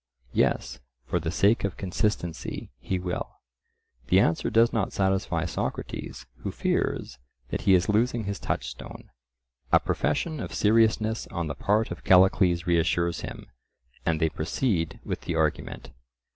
[0.33, 3.35] "Yes, for the sake of consistency, he will."
[4.07, 9.11] The answer does not satisfy Socrates, who fears that he is losing his touchstone.
[9.71, 13.45] A profession of seriousness on the part of Callicles reassures him,
[14.03, 15.91] and they proceed with the argument.